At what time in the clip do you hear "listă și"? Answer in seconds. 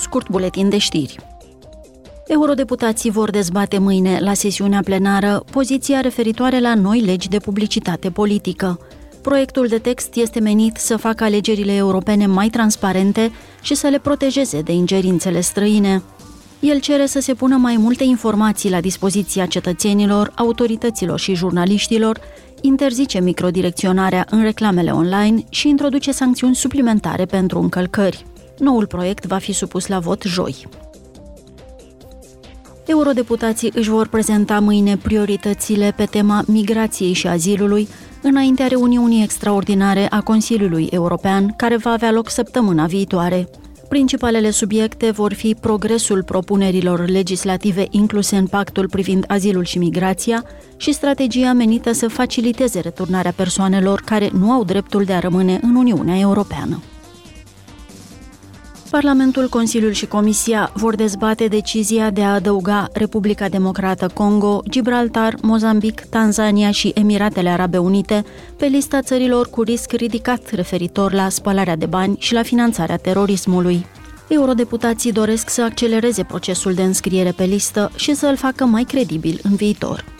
77.44-78.14